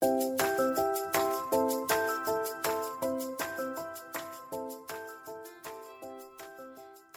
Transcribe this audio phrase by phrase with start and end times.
[0.00, 0.08] 大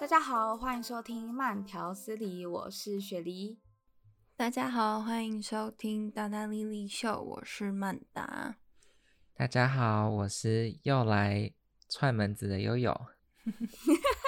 [0.07, 3.59] 家好，欢迎收听慢条斯理，我是雪梨。
[4.35, 8.55] 大家好，欢迎收听大大莉莉秀，我是曼达。
[9.35, 11.53] 大家好，我是又来
[11.87, 12.99] 串门子的悠悠。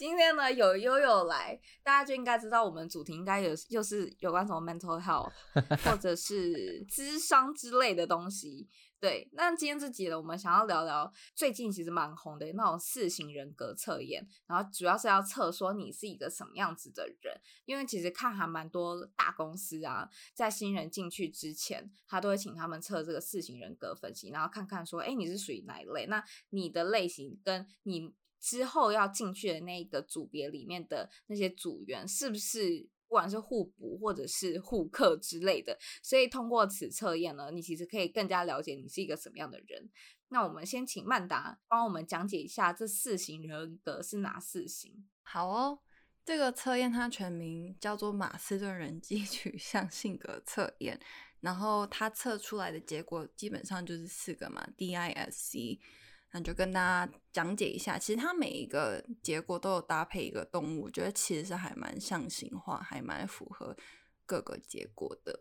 [0.00, 5.30] 今天呢，有悠悠来，大家就应该知道我们主题应该有，又是有关什么 mental health
[5.84, 8.66] 或者是智商之类的东西。
[8.98, 26.06] 对，那今天这集呢，我们想要聊聊最近其实蛮红的那种四型人格测验，然后主要是要测说你是一个什么样子的人，因为其实看还蛮多大公司啊，在新人进去之前，他都会请他们测这个四型人格分析，然后看看说，哎，你是属于哪一类？
[26.06, 28.14] 那你的类型跟你。
[28.40, 35.78] 之后要进去的那个组别里面的那些组员，是不是不管是互补或者是互克之类的？
[36.02, 39.90] 所以通过此测验呢，你其实可以更加了解你是一个什么样的人。
[40.28, 45.08] 那我们先请曼达帮我们讲解一下这四型人格是哪四型？
[45.22, 45.80] 好哦，
[46.24, 51.00] 这个测验它全名叫做马斯顿人际取向性格测验，
[51.40, 55.80] 然后它测出来的结果基本上就是四个嘛，DISC。
[56.32, 63.76] 那就跟大家讲解一下，其实它每一个结果都有搭配一个动物，我觉得其实是还蛮象形化，还蛮符合
[64.24, 65.40] 各个结果的。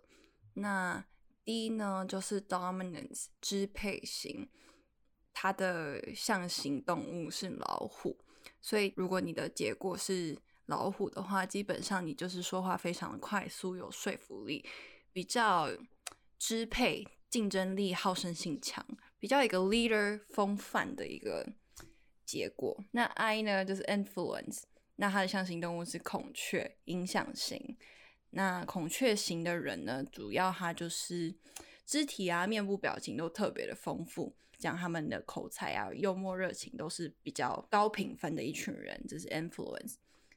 [0.56, 1.06] 那
[1.46, 4.50] 第一呢，就是 dominance 支配型，
[5.32, 8.18] 它的象形动物是老虎，
[8.60, 14.66] 所以如果你的结果是老虎的话，基本上你就是说话非常的快速，有说服力，
[15.14, 15.70] 比较
[16.40, 18.86] 支配，竞争力，好胜性强。
[19.20, 21.48] 比较一个 leader 风范的一个
[22.26, 22.84] 结果。
[22.92, 24.62] 那 I 呢，就是 influence，
[24.96, 27.78] 那它的象形动物是孔雀，影响型。
[28.32, 31.36] 那孔雀型的人呢，主要他就是
[31.86, 39.96] 肢体啊、面部表情都特别的丰富，讲他们的口才啊、幽默、热情都是比较高评分的一群人，这是 influence。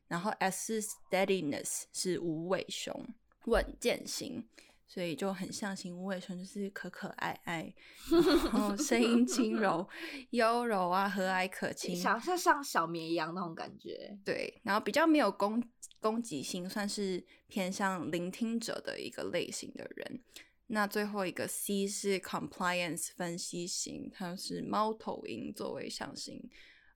[0.09, 3.07] 然后 S 是 steadiness，是无尾熊，
[3.45, 4.49] 稳健型。
[4.93, 7.75] 所以就很像型无尾熊，就是可可爱爱，
[8.11, 9.89] 然后声音轻柔、
[10.33, 14.19] 优柔啊，和蔼可亲，像是像小绵羊那种感觉。
[14.23, 15.67] 对，然后比较没有攻
[15.99, 20.21] 攻击性，算是偏向聆听者的一个类型的人。
[20.67, 26.51] 那最后一个 C 是 compliance 分析型，它是猫头鹰作为象形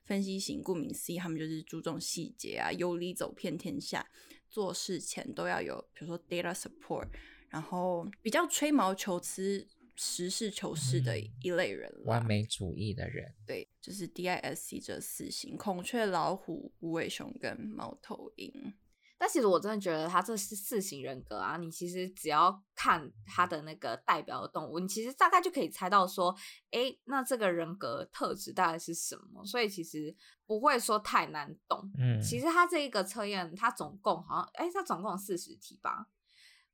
[0.05, 4.07] 分析型，顾名思义，他们就是注重细节啊，有理走遍天下，
[4.51, 7.09] 做事前都要有，比如说 data support。
[7.49, 18.75] 然后比较吹毛求疵、实事求是的一类人，完美主义的人，对，就是 DISC 这四型：孔雀、老虎、无尾熊跟猫头鹰。
[19.19, 26.37] 但其实我真的觉得他这是四型人格啊，你其实只要看他的那个代表的动物，你其实大概就可以猜到说，
[26.71, 29.43] 哎，那这个人格特质大概是什么？
[29.47, 30.15] 所以其实
[30.45, 31.91] 不会说太难懂。
[31.99, 36.09] 嗯，其实他这一个测验，他总共好像，哎，他总共四十题吧。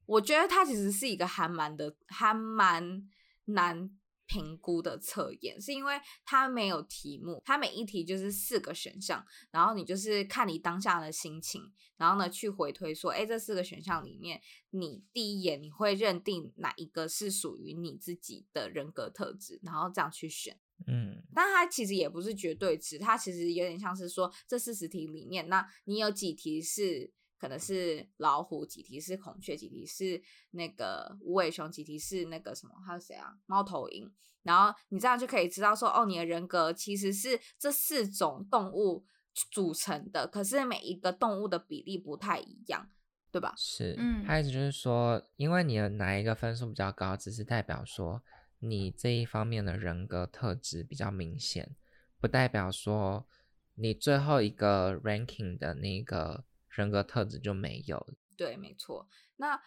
[0.06, 3.08] 我觉得它其实是一个还蛮的、还蛮
[3.46, 3.90] 难
[4.26, 11.62] 评估的测验，是因为它没有题目，它每一题就是四个选项，然后你就是看你当下的心情，
[11.98, 14.40] 然后呢去回推说，哎，这四个选项里面，
[14.70, 20.58] 你第一眼你会认定哪一个是属于你自己的人格特质，然后这样去选。
[20.86, 27.12] 嗯，但它其实也不是绝对值，它其实有点像是说，这四十题里面，那你有几题是。
[27.42, 30.22] 可能是老虎，几题是孔雀，几题是
[30.52, 32.72] 那个无尾熊，几题是那个什么？
[32.86, 33.34] 还有谁啊？
[33.46, 34.08] 猫头鹰。
[34.44, 39.04] 然后你这样就可以知道说，哦，你的人格其实是这四种动物
[39.50, 42.88] 组成的，可是每一个动物的比例不太一样，
[43.32, 43.52] 对吧？
[43.56, 48.22] 是，嗯，他意思就是说，因为你的哪一个分数比较高，只是代表说
[48.60, 51.74] 你这一方面的人格特质比较明显，
[52.20, 53.26] 不代表说
[53.74, 56.44] 你最后一个 ranking 的那个。
[56.72, 58.06] 人格特质就没有。
[58.36, 59.08] 对，没错。
[59.36, 59.60] 那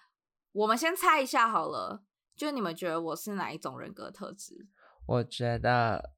[0.51, 2.03] 我们先猜一下好了，
[2.35, 4.67] 就你们觉得我是哪一种人格特质？
[5.05, 6.11] 我觉得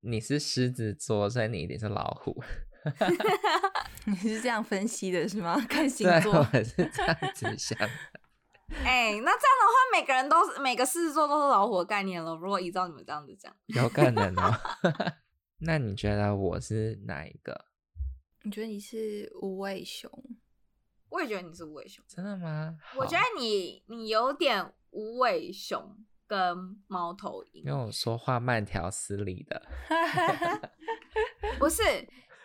[0.00, 2.42] 你是狮子座，所以你一定是老虎。
[4.06, 5.56] 你是这样分析的是吗？
[5.68, 7.88] 看星座，我是这样子想的。
[8.82, 12.34] 哎、欸，那这样的话，每个人都是每个狮子座都是老虎的概念了。
[12.34, 14.52] 如果依照你们这样子讲，有可能哦。
[15.60, 17.66] 那你觉得我是哪一个？
[18.44, 20.10] 你觉得你是无尾熊？
[21.08, 22.04] 我也觉得你是无尾熊。
[22.08, 22.76] 真的吗？
[22.96, 25.96] 我觉得你你有点无尾熊
[26.26, 27.62] 跟猫头鹰。
[27.64, 29.62] 因为我说话慢条斯理的。
[31.58, 31.82] 不是，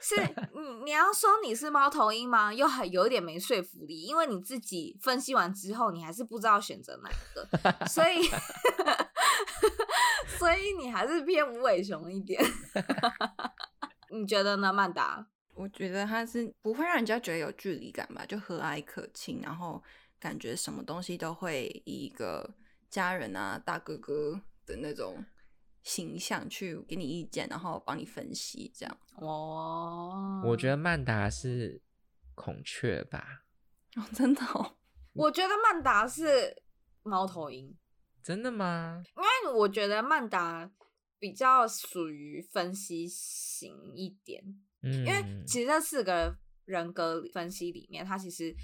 [0.01, 0.15] 是
[0.53, 2.53] 你你要说你是猫头鹰吗？
[2.53, 8.21] 又很有一点没说服力，因为你自己分析完之后，你还是不知道选择哪一个，所以
[10.37, 12.43] 所以你还是偏无尾熊一点。
[14.11, 15.27] 你觉得呢，曼达？
[15.57, 19.83] 我觉得他是不会让人家觉得有距离感吧，就和蔼可亲，然后
[20.19, 22.55] 感觉什么东西都会以一个
[22.89, 25.25] 家人啊、大哥哥的那种
[25.83, 28.97] 形象去给你意见，然后帮你分析这样。
[29.15, 31.81] 哦，我觉得曼达是
[32.35, 33.45] 孔雀吧？
[33.97, 34.77] 哦，真的哦。
[35.13, 36.61] 我觉得曼达是
[37.01, 37.75] 猫头鹰。
[38.21, 39.01] 真的吗？
[39.15, 40.69] 因为我觉得曼达
[41.17, 44.43] 比较属于分析型一点，
[44.83, 46.35] 嗯，因为其实这四个
[46.65, 48.55] 人格分析里面，它其实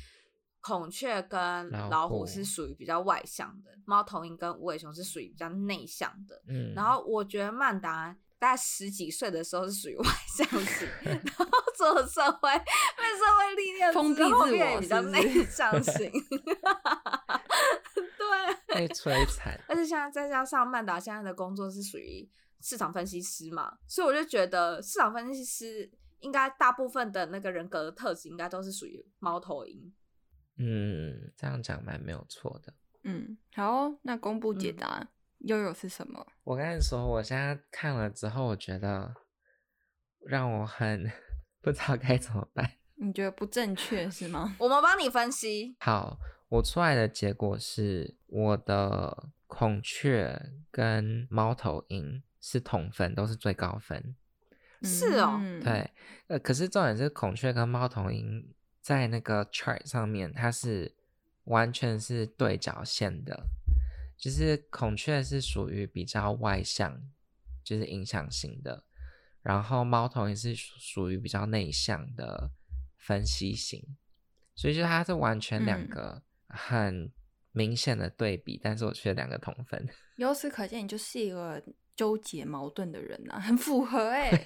[0.61, 10.05] 孔雀跟老虎是属于比较外向的，猫头鹰跟无尾熊是属于比较内向的，嗯，然后我觉得曼达大概十几岁的时候是属于外
[10.35, 11.45] 向型， 然后
[11.75, 16.11] 做了社会被社会历练封闭自我，比较内向型。
[18.17, 18.53] 对。
[18.67, 22.27] 被摧残，而且现在再加上曼达现在的工作是属于
[22.59, 25.91] 市场分析师嘛，所以我就觉得市场分析师
[26.23, 29.93] 应该大部分的那个人格的特质应该都是属于猫头鹰。
[30.57, 32.73] 嗯，这样讲蛮没有错的。
[33.03, 35.07] 嗯，好哦，那公布解答，
[35.39, 36.25] 悠悠是什么？
[36.43, 39.13] 我跟你说，我现在看了之后，我觉得
[40.25, 41.11] 让我很
[41.61, 42.71] 不知道该怎么办。
[42.95, 44.55] 你觉得不正确是吗？
[44.59, 45.75] 我们帮你分析。
[45.79, 46.17] 好。
[46.49, 50.39] 我出来的结果是，我的孔雀
[50.69, 54.15] 跟猫头鹰是同分，都是最高分。
[54.83, 55.89] 是哦，对，
[56.27, 60.95] 呃，可是重点是孔雀跟猫头鹰在那个 chart 上面，它是
[61.45, 63.47] 完全是对角线的，
[64.17, 67.01] 就是孔雀是属于比较外向，
[67.63, 68.83] 就是影响型的，
[69.41, 72.51] 然后猫头鹰是属于比较内向的
[72.97, 73.95] 分析型，
[74.55, 76.13] 所以就它是完全两个。
[76.13, 76.21] 嗯
[76.55, 77.11] 很
[77.51, 79.89] 明显的对比，但是我却两个同分。
[80.17, 81.59] 由此可见，你就是一个
[81.95, 84.45] 纠结矛盾的人啊，很符合哎、欸，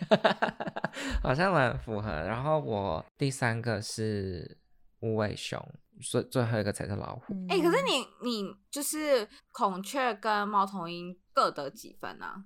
[1.23, 2.09] 好像蛮符合。
[2.09, 4.57] 然后我第三个是
[4.99, 5.59] 无尾熊，
[6.01, 7.33] 最最后一个才是老虎。
[7.49, 12.45] 哎、嗯欸，可是你你就是孔雀跟猫头鹰各得几分啊？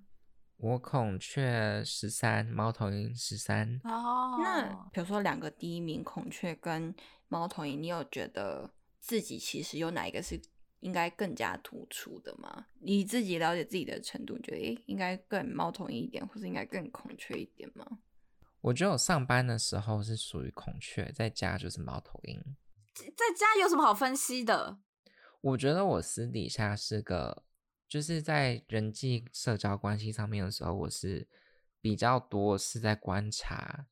[0.57, 3.79] 我孔雀十三，猫头鹰十三。
[3.83, 6.93] 哦，那比如说两个第一名孔雀跟
[7.27, 8.71] 猫头鹰，你有觉得？
[9.03, 10.39] 自己其实有哪一个是
[10.81, 12.67] 应该更加突出的吗？
[12.79, 17.99] 你自己了解自己的程度，觉得诶应该更猫头鹰一点，或是应该更孔雀一点吗？
[18.61, 22.39] 我觉得我上班的时候是属于孔雀，在家就是猫头鹰。
[22.95, 24.79] 在家有什么好分析的？
[25.41, 27.43] 我觉得我私底下是个，
[27.87, 31.27] 就是在人际社交关系上面的时候，我是
[31.79, 33.87] 比较多是在观察，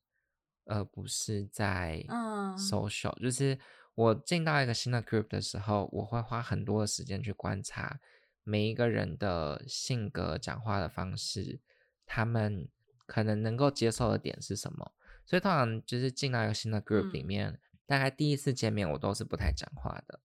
[0.64, 3.58] 而不是在嗯 social，就是。
[4.00, 8.00] 我进到一个新的 group 的时候，我会花很多的时间去观察
[8.42, 11.60] 每一个人的性格、讲话的方式，
[12.06, 12.66] 他们
[13.04, 14.92] 可能能够接受的点是什么。
[15.26, 20.20] 所以通常就是进到一个新的 group 里面，嗯、大概第一次见面我都是不太讲话的。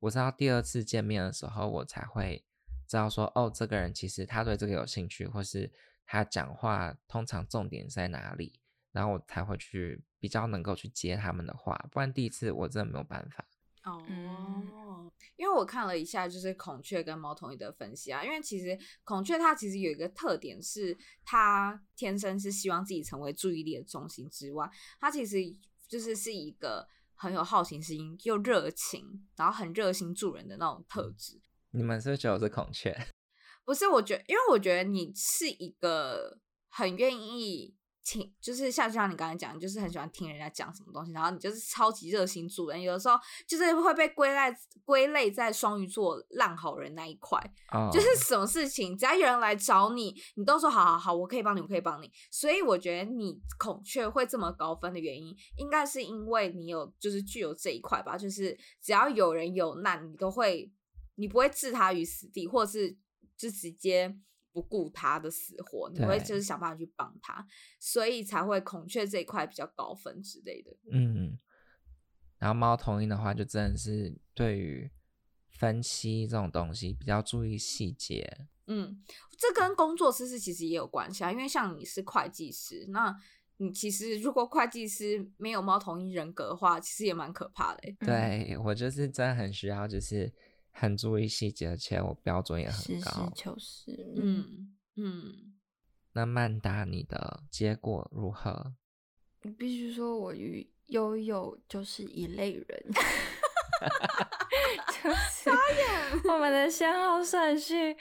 [0.00, 2.44] 我知道第二次见面的时候，我才会
[2.88, 5.70] 知道说，哦，这个人其实他对这个有兴趣，或是
[6.04, 8.59] 他讲话通常重点在哪里。
[8.92, 13.46] 然后我才会去比较能够去接他们的话，不然第一次我真的没有办法。
[13.84, 18.22] 哦，嗯、因为我看了一下，就是孔雀跟猫头鹰的分析啊。
[18.22, 25.38] 因为其实孔雀它其实有一个特点是，它天生是希望自己成为注意力的中心之外，它其实
[25.88, 31.40] 就是是一个很有好奇心又热情，然后很热心助人的那种特质。
[31.70, 32.94] 你们是不是觉得我是孔雀？
[33.64, 36.38] 不是，我觉得，因为我觉得你是一个
[36.68, 37.74] 很愿意。
[38.04, 47.38] 听，就是像就像你刚才讲，就是很喜欢听人家讲什么东西，然后你就是超级热心助人，有的时候就是会被归类归类在双鱼座烂好人那一块
[47.72, 47.92] ，oh.
[47.92, 52.10] 就是什么事情只要有人来找你，你都说好好好，我可以帮你，我可以帮你。
[52.30, 60.70] 所以我觉得你孔雀会这么高分的原因，应该是因为你有就是具有这一块吧，就是只要有人有难，你都会，
[61.16, 62.96] 你不会置他于死地，或者是
[63.36, 64.16] 就直接。
[64.52, 67.46] 不顾他的死活，你会就是想办法去帮他，
[67.78, 70.76] 所以才会孔雀这一块比较高分之类的。
[70.90, 71.38] 嗯，
[72.38, 74.90] 然后猫头鹰的话，就真的是对于
[75.48, 78.46] 分析这种东西比较注意细节。
[78.66, 79.02] 嗯，
[79.38, 83.16] 这跟工作知识其实也有关系啊，因为像你是会计师，那
[83.58, 87.94] 你其实如果会计师没有猫头鹰人格的话，其实也蛮可怕的。
[88.00, 90.32] 对，我就是真的很需要，就是。
[90.72, 93.10] 很注意细节，而且我标准也很高。
[93.10, 95.54] 实事求是，嗯嗯。
[96.12, 98.74] 那曼达，你的结果如何？
[99.42, 102.84] 你必须说，我与悠悠就是一类人。
[105.02, 105.48] 就是
[106.28, 107.96] 我们的先后顺序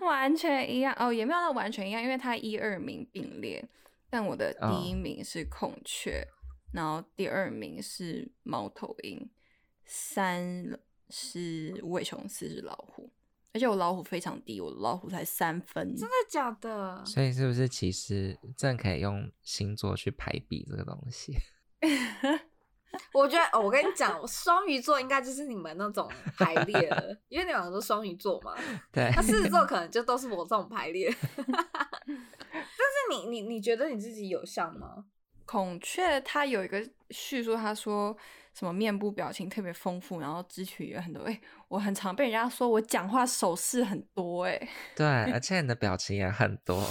[0.00, 3.66] 完全一样哦，也没有到完全一样，因为他一二名并列，
[4.10, 6.28] 但我的第一名是孔雀，哦、
[6.72, 9.30] 然后第二名是猫头鹰，
[9.86, 10.78] 三
[11.14, 13.10] 是无尾熊，四只老虎，
[13.52, 17.04] 而且我老虎非常低，我老虎才三分，真的假的？
[17.04, 21.36] 所以是不是其实真可以用星座去排比这个东西？
[23.12, 28.54] 我觉得，哦、我跟你讲，双鱼座应该就是你们那种排列了，因为你们两个都双鱼座嘛。
[28.90, 29.10] 对。
[29.14, 31.14] 那狮子座 可能就都是我这种排列。
[31.36, 35.04] 但是你你你觉得你自己有像吗？
[35.44, 38.16] 孔雀它有一个叙述，他说
[38.54, 41.22] 什么面部表情特别丰富，然后肢体也很多。
[41.24, 44.54] 哎、欸，我很常被人家说我讲话手势很多、欸。
[44.54, 46.82] 哎，对，而且你的表情也很多。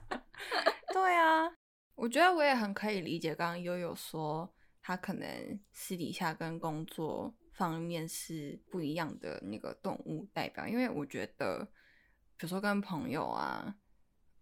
[0.92, 1.50] 对啊，
[1.94, 3.34] 我觉得我也很可以理解。
[3.34, 4.52] 刚刚悠悠说。
[4.82, 11.62] 他可能私底下跟工作方面是不一样的那个动物代表，因为我觉得，
[12.38, 13.76] 比如说跟朋友啊，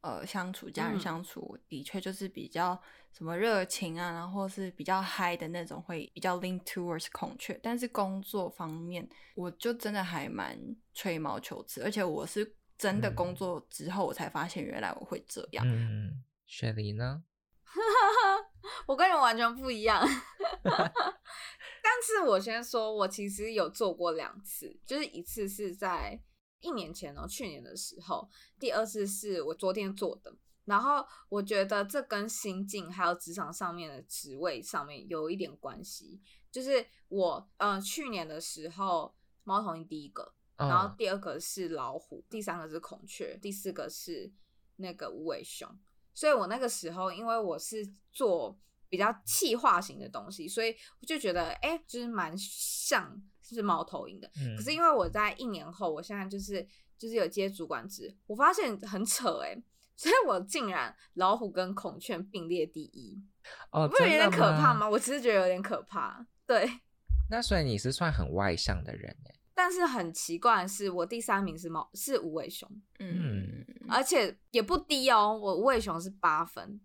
[0.01, 2.81] 呃，相处、家人相处，嗯、的确就是比较
[3.13, 7.59] 什么热情啊，然后是比较嗨的那种，会比较 lean towards 孔雀。
[7.63, 10.57] 但是工作方面，我就真的还蛮
[10.95, 15.65] 吹毛求疵，而且我是真的工作之后，我才发现原来我会这样。
[15.67, 17.25] 嗯，雪梨呢？
[18.87, 20.01] 我跟你完全不一样，
[20.65, 26.21] 但是我先说，我其实有做过两次，就是一次是在
[26.61, 30.35] 一年前哦，去年的时候，第二次是我昨天做的。
[30.65, 36.21] 然后我觉得这跟心境还有职场上面的职位上面有一点关系。
[36.51, 44.31] 就是我呃去年的时候，猫头鹰第一个，然后第二个是老虎，第三个是孔雀，第四个是
[44.77, 45.67] 那个无尾熊。
[46.13, 48.59] 所以我那个时候，因为我是做
[48.91, 53.23] 比较气化型的东西，所以我就觉得，哎、欸，就是蛮像
[53.55, 54.31] 是猫头鹰的。
[54.41, 59.63] 嗯、可是因为我在一年后，我现在就是就是有接主管职，我发现很扯哎、欸，
[59.97, 63.23] 所以我竟然老虎跟孔雀并列第一，
[63.71, 64.89] 哦，不是有点可怕吗？
[64.89, 66.27] 我只是觉得有点可怕。
[66.47, 66.69] 对，
[67.31, 69.35] 那所以你是算很外向的人哎。
[69.55, 76.81] 但是很奇怪的是，我第三名是猫，是无尾熊，嗯，而且也不低哦，我无尾熊是八分，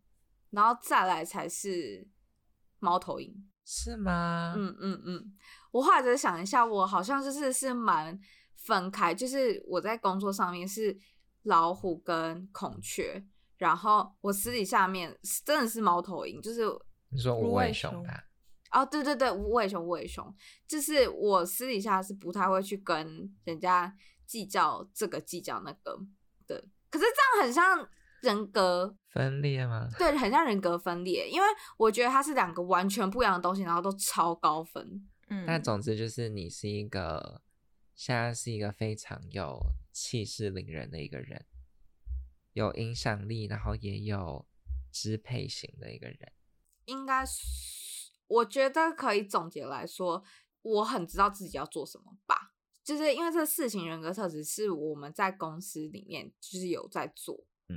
[0.49, 2.07] 然后再来才是
[2.79, 3.31] 猫头鹰，
[3.65, 4.53] 是吗？
[4.57, 5.33] 嗯嗯嗯，
[5.71, 8.19] 我后来再想一下，我好像就是是蛮
[8.55, 10.97] 分开，就是我在工作上面是
[11.43, 13.23] 老虎跟孔雀，
[13.57, 16.63] 然后我私底下面真的是猫头鹰，就是
[17.09, 18.25] 你说无尾熊吧。
[18.71, 20.35] 哦，对对对，无尾熊，无尾熊，
[20.67, 25.97] 就是我私底下是不太会去跟人家计较这个计较那个
[26.47, 26.63] 的。
[26.89, 27.87] 可是这样很像
[28.23, 29.89] 人格分裂吗？
[29.99, 35.07] 对，很像人格分裂，因为我觉得它是两个完全不一样的东西，然后都超高分。
[35.27, 37.41] 嗯，但总之就是你是一个
[37.93, 39.59] 现在是一个非常有
[39.91, 41.45] 气势凌人的一个人，
[42.53, 44.47] 有影响力，然后也有
[44.89, 46.31] 支配型的一个人，
[46.85, 47.41] 应该是。
[48.27, 50.23] 我觉得可以总结来说，
[50.61, 52.53] 我很知道自己要做什么吧。
[52.83, 57.75] 就是因为这四型人格特质是我们在公司里面就是有在做，嗯。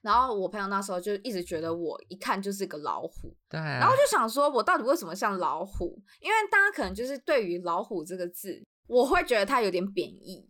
[0.00, 3.58] 然后我朋友那时候就一直觉得我一看就是个老虎，对。
[3.58, 6.00] 然后就想说，我到底为什么像老虎？
[6.20, 10.48] 因为大家可能就是对于“老虎”这个字，我会觉得它有点贬义，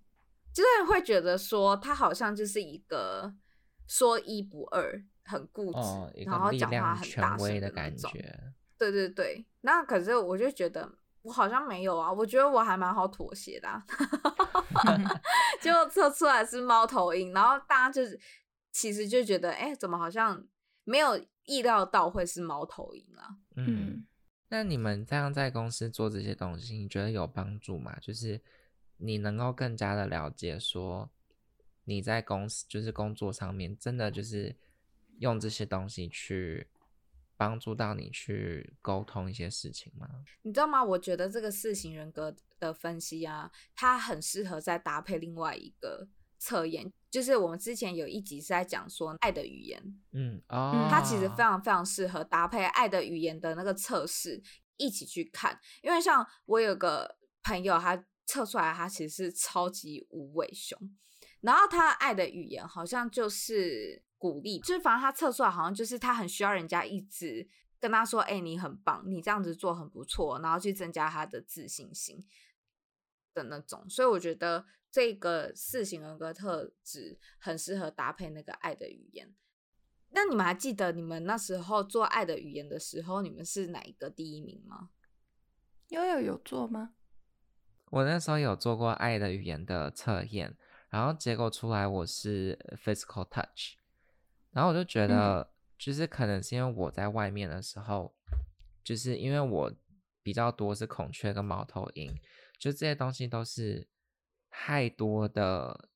[0.53, 3.33] 就是会觉得说它好像就是一个
[3.87, 8.39] 说一不二、很固执，哦、然后讲话很大声的感觉。
[8.77, 10.89] 对对对，那可是我就觉得
[11.23, 13.83] 我好像没有啊，我觉得我还蛮好妥协的，啊，
[15.61, 18.21] 结果测出来是猫头鹰，然后大家就是
[18.79, 20.47] 其实就觉得，哎，怎么好像
[20.85, 23.37] 没有意料到会是猫头鹰啊？
[23.57, 24.07] 嗯，
[24.49, 27.99] 那你们这样在公司做这些东西，你觉得有帮助吗？
[28.01, 28.41] 就是
[28.99, 31.11] 你能够更加的了解说
[31.85, 34.55] 你在公司就是工作上面真的就是
[35.19, 36.69] 用这些东西去。
[37.41, 40.09] 帮助到你去沟通一些事情吗？
[40.43, 40.83] 你知道吗？
[40.83, 46.09] 我觉得这个四型人格的分析啊，它很适合再搭配另外一个
[46.39, 54.43] 测验，就是我们之前有一集是在讲说爱的语言，嗯，哦，它其实非常非常适合搭配爱的语言的那个测试
[54.77, 60.79] 一起去看，因为像我有个朋友，他测出来他其实是超级无尾熊，
[61.41, 64.03] 然后他爱的语言好像就是。
[64.21, 72.27] 鼓励，就是反正他测出来好像就是他很需要人家一直跟他说：“哎、欸，你很棒，你这样子做很不错。”然后去增加他的自信心
[73.39, 73.89] 的那种。
[73.89, 79.35] 所以我觉得这个四型人格特质很适合搭配那个爱的语言。
[80.11, 84.91] 那你们还记得你们那时候做爱的语言的时候，你们是哪一个第一名吗？
[85.89, 86.95] 悠悠有做吗？
[87.91, 90.57] 我那时候有做过爱的语言的测验，
[90.91, 93.77] 然后结果出来我是 physical touch，
[94.51, 98.39] 然后我就觉得，就是可能是因为我在外面的时候，嗯、
[98.85, 99.73] 就是因为我
[100.23, 102.15] 比较多是孔雀跟猫头鹰，
[102.59, 103.87] 就这些东西都是
[104.51, 105.89] 太多的，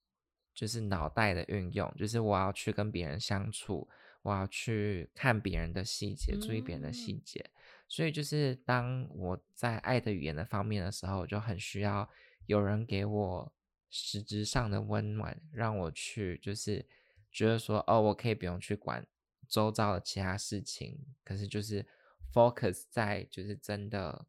[0.55, 3.89] 就是脑袋的运用，就是我要去跟别人相处，
[4.23, 7.41] 我要去看别人的细节，注意别人的细节。
[7.41, 7.59] 嗯
[7.93, 12.09] 所以就是当我在爱的语言的方面的时候，我就很需要
[12.47, 13.53] 有人给我
[13.91, 16.87] 实质上的温暖，让我去就是
[17.31, 19.07] 觉得说，哦，我可以不用去管
[19.47, 21.87] 周遭的其他事情，可是就是
[22.33, 24.25] focus 在就是真的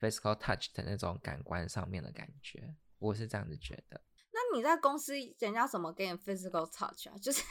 [0.00, 4.00] physical touch 的那种感官上面的感觉，我是这样子觉得。
[4.32, 7.14] 那你在公司人家怎么给你 physical touch 啊？
[7.20, 7.42] 就是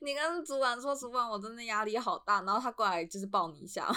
[0.00, 3.88] 你跟主管说，主管我真的压力好大，然后他过来就是抱你一下。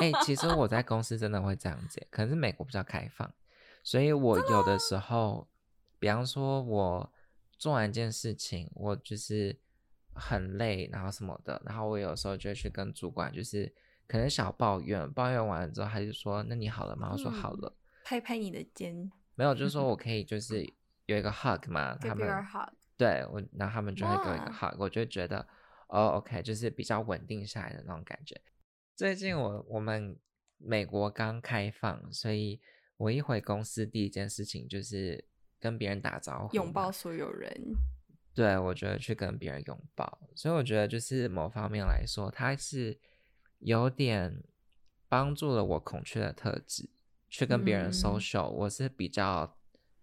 [0.00, 3.32] 哎、欸，其实我在 公司真的会这样子，可能是美国比较开放，
[3.82, 5.48] 所以我有的时候，
[5.98, 7.12] 比方说我
[7.58, 9.58] 做完一件事情，我就是
[10.14, 13.72] 很累，然后什么的，然后我有时候就会去跟主管，就是
[14.08, 20.66] 可能小抱怨，抱怨完了之后，他就说：“那你好了吗？”我说：“好了。”拍拍你的肩，没有，就是说 我可以就是
[21.06, 22.26] 有一个 hug 嘛，他们
[22.96, 25.46] 对我，然后他们就会给我一个 hug，我就觉得
[25.88, 28.40] 哦，OK，就是比较稳定下来的那种感觉。
[28.96, 30.18] 最近我我们
[30.56, 32.60] 美国刚开放，所以
[32.96, 35.22] 我一回公司第一件事情就是
[35.60, 37.76] 跟别人打招呼，拥抱所有人。
[38.34, 42.98] 对，我觉得去跟别人拥抱，所以我觉得就是某方面来说，它是
[43.58, 44.42] 有点
[45.08, 46.88] 帮助了我孔雀的特质，
[47.28, 48.50] 去跟别人 social。
[48.50, 48.54] 嗯。
[48.54, 49.56] 我是比较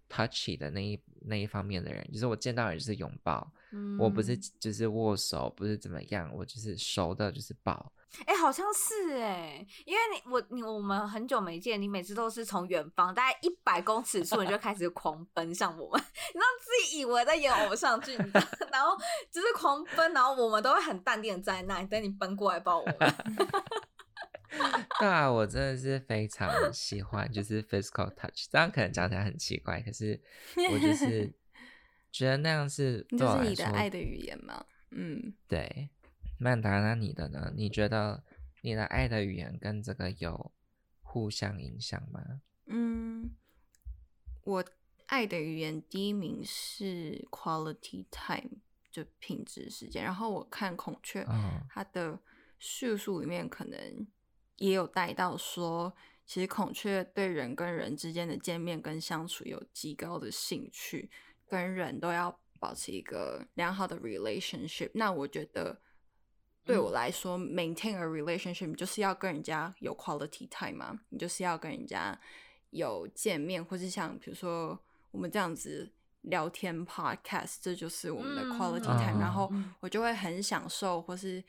[0.09, 7.91] touchy 的那一那一方面的人，就是我见到人就是拥抱，嗯，我不是就是握手，不是怎么样，我就是熟的，就是抱。
[8.25, 16.01] 哎、欸，好像是哎、欸，因为你我你我们很久没见，你每次都是从远方大概一百公尺处，你就开始狂奔向我们，
[16.33, 18.15] 你知道自己以为在演偶像剧，
[18.71, 18.95] 然后
[19.29, 22.95] 就是狂奔，然后我们都会很淡定的在那里等你奔过来抱我们。
[24.99, 30.17] 对啊，我真的是非常喜欢，就是 physical touch，这样可能讲起来很奇怪，可是
[30.71, 31.29] 我就是
[32.17, 35.89] 觉得那样是就是你的爱的语言吗，嗯，对。
[36.37, 37.53] 曼达，那你的呢？
[37.55, 38.21] 你觉得
[38.61, 40.51] 你的爱的语言跟这个有
[41.01, 42.41] 互相影响吗？
[42.65, 43.31] 嗯，
[44.43, 44.65] 我
[45.05, 48.57] 爱的语言第一名是 quality time，
[48.91, 50.03] 就品质时间。
[50.03, 52.19] 然后我看孔雀，哦、它的
[52.59, 54.05] 叙述里面可能
[54.57, 61.09] 也有带到说，其实孔雀对人跟人之间的见面跟相处有极高的兴趣，
[61.47, 64.91] 跟人都要保持一个良好的 relationship。
[64.93, 65.79] 那我觉得。
[66.67, 72.19] 对我来说，maintain a relationship 就是要跟人家有 quality time 嘛，你就是要跟人家
[72.71, 74.75] 有见面，或是像比如说
[75.11, 75.87] 我们这样子
[76.21, 79.19] 聊天 podcast，这就是我们的 quality time，嗯。
[79.19, 81.43] 然后我就会很享受，或是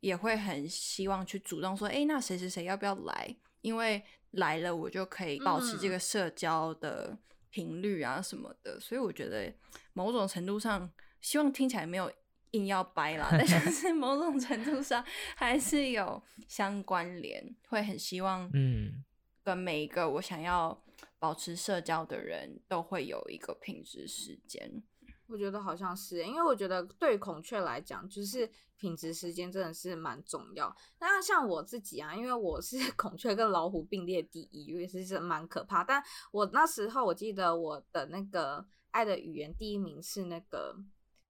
[0.00, 3.36] 也会很希望去主动说，哎，那谁谁谁要不要来？
[3.60, 7.16] 因为来了，我就可以保持这个社交的
[7.50, 8.78] 频率啊什么的。
[8.80, 9.52] 所以我觉得
[9.92, 12.10] 某种程度上，希望听起来没有。
[12.52, 15.04] 硬要掰啦，但 是某种程度上
[15.36, 19.04] 还是有相关联，会很希望，嗯，
[19.44, 20.82] 跟每一个我想要
[21.18, 24.82] 保持社交的人都会有一个品质时间。
[25.28, 30.74] 我觉得好像是，因为我觉得对孔雀来讲，就是品质时间真的是蛮重要。
[30.98, 35.84] 那像我自己啊，因为我是 孔雀跟老虎并列第一，也是是蛮可怕。
[35.84, 40.76] 但我那时候我记得我的那个爱的语言第一名是那个。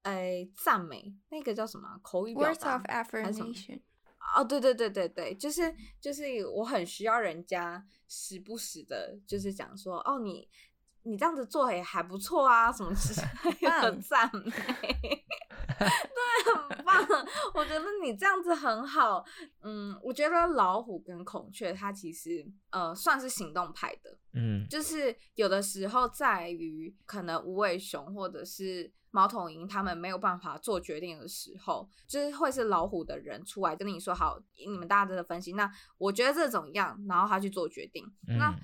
[0.02, 3.80] 哎，赞美那个叫什么口语表达？Words of affirmation。
[4.34, 10.48] 哦，对对对对对，就是就是我很需要人家时不时的，就是讲说，哦，你
[11.02, 13.12] 你这样子做也还不错啊，什么之
[13.48, 14.50] 类 的赞美，
[15.78, 16.96] 对，很棒。
[17.54, 19.24] 我觉得你这样子很好。
[19.62, 28.92] 嗯，我觉得老虎跟孔雀它其实呃算是行动派的，嗯，就是有的时候在于可能无尾熊或者是。
[29.10, 38.54] 猫头鹰他们没有办法做决定的时候，就是会是老虎的人出来跟你说好，你们大家的分析，那我觉得这种样，然后他去做决定，嗯，那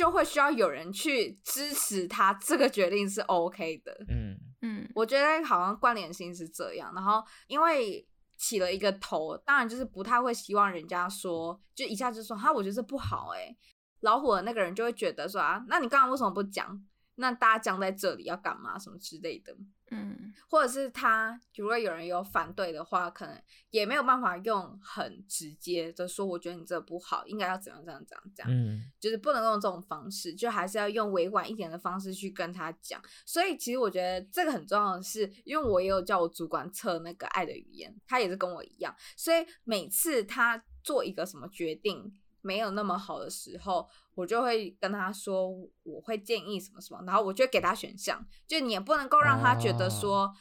[0.00, 3.92] 就会需要有人去支持他这个决定是 OK 的。
[4.08, 8.08] 嗯嗯，我觉得好像关联性是这样，然后因为
[8.38, 13.54] 起了一个头，当然就是不太会希望人家说，就一下就说哈，我觉得这不好哎，
[14.00, 16.82] 老虎的那个人就会觉得说啊，那你刚刚为什么不讲？
[17.20, 18.78] 那大家僵在这里要干嘛？
[18.78, 19.54] 什么之类的。
[19.92, 28.48] 嗯，或者是他如果有人有反对的话，可能也没有办法用很直接的说，我觉得你这不好，应该要怎样怎样怎样怎样。
[28.52, 33.02] 嗯，就是不能用这种方式，就还是要用委婉一点的方式去跟他讲。
[33.26, 42.14] 所以其实我觉得这个很重要的是，因为我也有叫我主管测那个爱的语言，他也是跟我一样，所以每次他做一个什么决定。
[42.42, 45.50] 没有那么好的时候，我就会跟他说，
[45.82, 50.34] 我会建议什么什么，然后我就给他选项，就你也不能够让他觉得说，哦、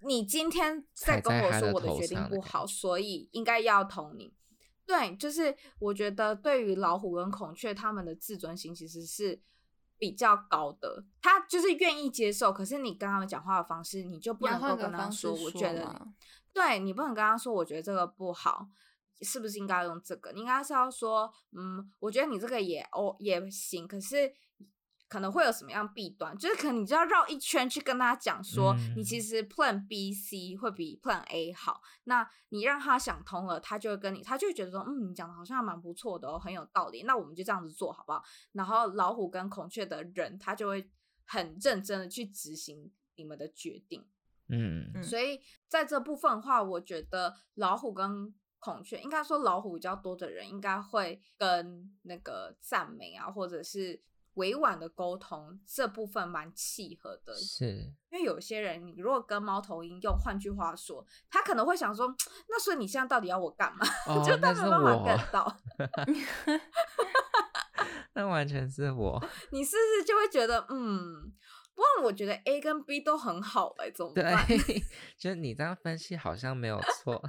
[0.00, 4.34] 你今天在跟我说我的决定不好，所以应该要同你。
[4.86, 9.40] 对，就是我觉得对于老虎跟孔雀，他们的自尊心其实是
[9.96, 16.06] 比较高的，他就是愿意接受，可是你跟他们讲话的方式，你就不能够跟他说，说我觉得，
[16.52, 18.68] 对，你不能跟他说，我觉得这个不好。
[19.24, 20.30] 是不是应该用这个？
[20.32, 24.32] 你应该是要说，嗯，我觉得你这个也哦也行，可是
[25.08, 26.36] 可能会有什么样弊端？
[26.36, 31.80] 就是可能你就要绕一圈去跟他讲说，嗯、你其实 Plan B、C 会比 Plan A 好。
[32.04, 37.04] 那你让他想通了，他就会跟你，他就会觉得说，嗯，你讲的好像还蛮不错的哦，很有道理。
[37.04, 38.22] 那我们就这样子做好不好？
[38.52, 40.90] 然后老虎跟孔雀的人，他就会
[41.26, 44.04] 很认真的去执行你们的决定。
[44.48, 48.34] 嗯，所以在这部分的话，我觉得老虎跟
[48.64, 54.00] 孔雀应该说老虎比较多的人，应该会跟那个赞美啊，或者是
[54.36, 57.36] 委婉的沟通这部分蛮契合的。
[57.36, 62.08] 是，因为有些人，你如果跟猫头鹰用，换句话说，他可能会想说，
[62.48, 63.86] 那所以你现在到底要我干嘛？
[64.08, 65.58] 哦、就他没办法 get 到。
[68.14, 69.22] 那完全是我。
[69.52, 71.30] 你是不是就会觉得，嗯，
[71.74, 74.46] 不过我觉得 A 跟 B 都很好哎、欸，怎么办？
[74.48, 74.56] 对，
[75.18, 77.22] 就是你这样分析好像没有错。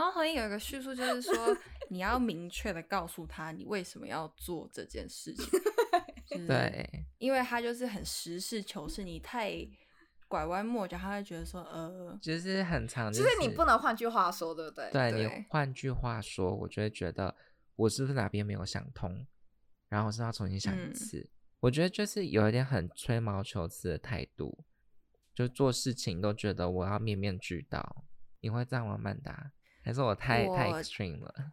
[0.00, 1.54] 猫头鹰有一个叙述，就是说
[1.90, 5.44] 你要明确的告诉他你为什么要做这件事情。
[6.24, 9.54] 就是、对，因为他就是很实事求是，你太
[10.26, 14.90] 拐弯抹角，他会觉得说呃，就是很长，就是你不能换句话说，对不对？
[14.90, 17.36] 对，对你换句话说，我就会觉得
[17.76, 19.26] 我是不是哪边没有想通，
[19.90, 21.18] 然后我是要重新想一次。
[21.18, 21.28] 嗯、
[21.60, 24.64] 我觉得就是有一点很吹毛求疵的态度，
[25.34, 28.04] 就做事情都觉得我要面面俱到。
[28.40, 29.52] 你会这样吗，曼达？
[29.82, 31.52] 还是我太我太 extreme 了。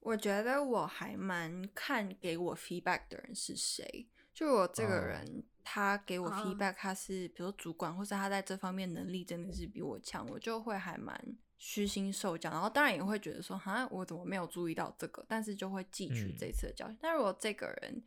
[0.00, 4.08] 我觉得我还蛮看给我 feedback 的人是谁。
[4.32, 5.44] 就我这个人，oh.
[5.64, 12.48] 他给我 feedback，他是比如说主管，或者他在这方面能力真的是比我强，我就会还蛮虚心受教。
[12.50, 15.26] 然后当然也会觉得说，哈，我怎么没有注意到这个？
[15.28, 16.94] 但是就会汲取这次的教训。
[16.94, 18.02] 嗯、但如果这个人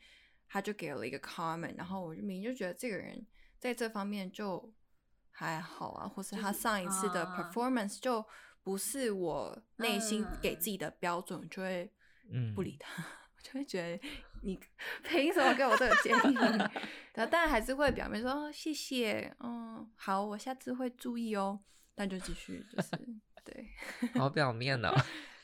[0.47, 3.23] 他就给了一个 comment，然后我就明明就觉得这个人
[3.59, 4.73] 在这方面就
[5.29, 8.25] 还好啊，或是他上一次的 performance 就。
[8.63, 11.91] 不是我内心给自己的标准，嗯、就会
[12.55, 14.07] 不理他，我、嗯、就会觉得
[14.43, 14.59] 你
[15.03, 16.35] 凭什么给我这个建议？
[17.11, 21.59] 但但还是会表面说、哦、谢谢，嗯，好，我下次会注意哦。
[21.95, 22.91] 但就继续就是
[23.43, 23.67] 对，
[24.15, 24.95] 好表面呢、哦。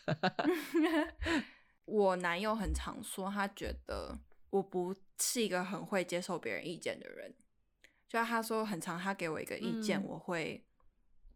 [1.85, 4.19] 我男友很常说，他觉得
[4.51, 7.33] 我不是一个很会接受别人意见的人。
[8.07, 10.66] 就他说，很常他给我一个意见，嗯、我会。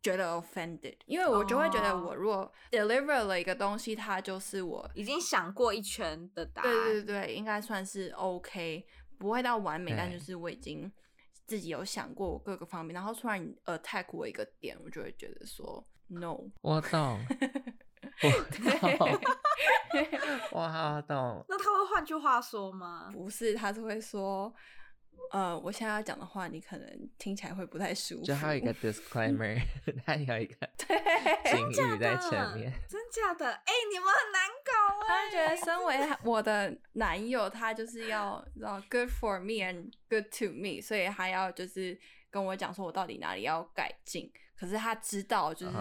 [0.01, 6.71] 觉得 offended，因为我就会觉得我如果 deliver 了一个东西，它就是我已经想过一圈的答案。
[6.71, 8.85] 对对对，应该算是 OK，
[9.19, 10.91] 不会到完美，但就是我已经
[11.45, 16.37] 自己有想过我各个方面，然后突然 attack 我一个点，我就会觉得说 no。
[16.61, 17.19] 我懂，
[18.23, 19.19] 我懂，
[20.51, 21.45] 我好懂。
[21.47, 23.11] 那他会换句话说吗？
[23.13, 24.51] 不是，他是会说。
[25.31, 28.23] 呃，我现在要讲的话，你可能听起来会不太舒服。
[28.23, 29.57] 就还有一个 disclaimer，
[30.05, 30.97] 还有一个 对
[31.51, 32.71] 警语在前面。
[32.89, 33.49] 真假的？
[33.49, 34.71] 哎、欸，你们很难搞。
[35.07, 41.97] 他觉得身为我的男友，他就是要知道 good for me and good to me，所以他要就是
[42.29, 44.31] 跟我讲说我到底哪里要改进。
[44.57, 45.73] 可是他知道，就是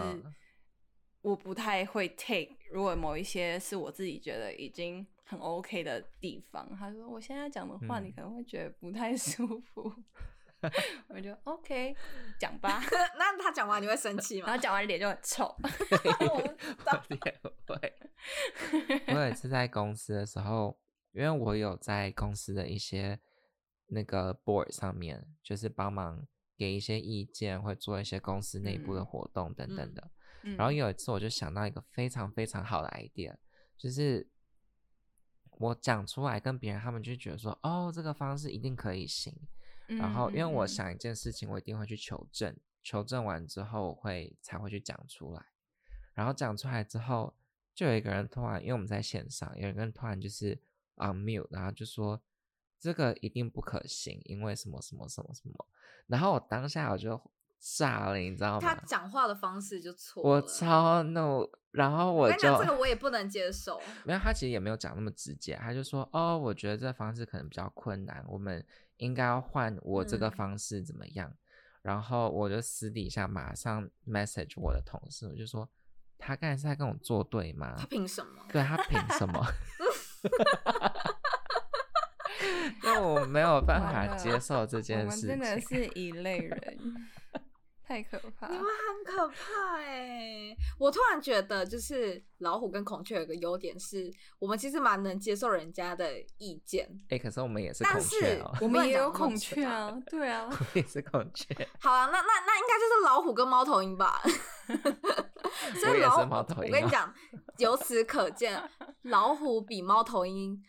[1.21, 5.05] 我不太会 take，如果某一些是我自己觉得已经。
[5.31, 9.89] 很 OK 的地方，他说：“我现在讲的话，你可能会觉得不太舒服。
[10.59, 10.69] 嗯”
[11.07, 11.95] 我就 OK
[12.37, 12.81] 讲吧。
[13.17, 14.47] 那他讲完你会生气吗？
[14.47, 15.45] 然后讲完脸就很臭。
[16.19, 17.93] 我也会。
[19.07, 20.77] 我有一次在公司的时候，
[21.13, 23.17] 因为我有在公司的一些
[23.87, 30.11] 那个 board 上面，就是帮忙给一些意见，会做一些公司内部的活动等等的。
[30.43, 33.33] 嗯嗯、然后有一次，我就想到一个非常非常好的 idea，
[33.77, 34.27] 就是。
[35.61, 39.33] 我讲出来跟别人，他们就觉得说，哦，这个方式一定可以行。
[39.87, 45.45] 然后，因为我想一件事情，我一定会去求证，求证完之后我会才会去讲出来。
[46.13, 47.33] 然后讲出来之后，
[47.75, 50.57] 就有一个人突然，因为我们在线上，有一个人突然就是
[50.95, 52.21] unmute，然后就说，
[52.79, 55.65] 这个一定不可行，因为什么什么什么什么。
[56.07, 57.21] 然后我当下我就
[57.61, 58.61] 炸了，你知道吗？
[58.61, 61.49] 他讲话的方式就错了，我超怒。
[61.71, 63.79] 然后我就这个我也不能接受。
[64.03, 68.65] 没有，他其实也没有讲那么直接，他就说：“哦，我觉得这方式可能比较困难，我们
[68.97, 71.37] 应该要换我这个方式怎么样？”嗯、
[71.83, 75.69] 然后我就私底下马上 message 我的同事，我就说
[76.19, 77.73] ：“他刚才是在跟我作对吗？
[77.77, 78.43] 他凭什么？
[78.51, 79.41] 对，他凭什么？”
[82.83, 86.77] 因为我没有办法接受这件事情，真的是一类人，
[87.91, 88.47] 太可怕。
[88.47, 90.55] 你们很可怕哎！
[90.79, 96.87] 我突然觉得，就是老虎跟孔雀有个优点是，我们其实蛮能接受人家的意见。
[97.09, 101.53] 哎、欸，可是我们也是孔雀、喔，我们也有孔雀啊，对啊， 我也是孔雀。
[101.81, 104.21] 好啊，那那那应该就是老虎跟猫头鹰吧？
[105.81, 107.13] 所以老虎，我跟你讲，
[107.57, 108.63] 由此可见，
[109.01, 110.63] 老虎比猫头鹰。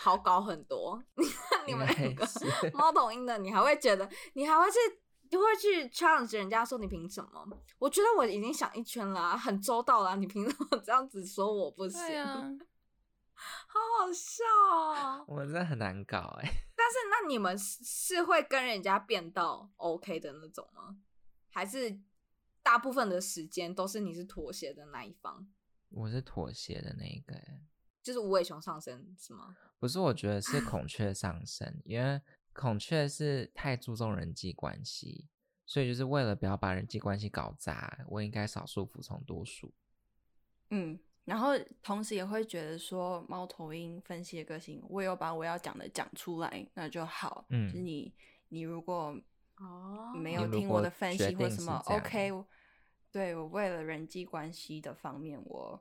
[0.00, 2.24] 好搞很多，你看你们两个
[2.72, 4.76] 猫头鹰的，你还会觉得，你还会去，
[5.30, 7.46] 你会去 challenge 人家说你凭什么？
[7.78, 12.00] 我觉得我已经想一圈了，很周到了，你凭什么 这样子说我不行？
[12.22, 12.34] 啊、
[13.34, 15.24] 好好笑哦！
[15.28, 16.48] 我真的很难搞哎。
[16.76, 20.96] 但是那你们是会跟人家变到 OK 的那种吗？
[21.50, 22.00] 还是
[22.62, 25.46] 大部分的时间都是你是妥协的那一方？
[25.90, 27.34] 我是妥协的那一个，
[28.02, 29.56] 就是无尾熊上身是吗？
[29.78, 32.20] 不是，我觉得是孔雀上身，因为
[32.58, 35.28] 孔雀是太注重人际关系，
[35.64, 39.72] 所以就是为了不要把人际关系搞砸，我应该少数服从多数。
[40.70, 47.46] 嗯，然后同时也会觉得说，猫头鹰分析的个性，我有把我要讲的讲出来，那就好。
[47.50, 48.12] 嗯，就是你
[48.48, 49.16] 你如果
[49.58, 52.32] 哦没有听我的分析或什么，OK，
[53.12, 55.80] 对，我为了人际关系的方面，我